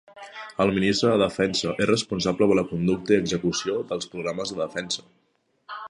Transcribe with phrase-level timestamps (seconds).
[0.63, 5.07] El Ministre de Defensa és responsable de la conducta i execució dels programes de defensa.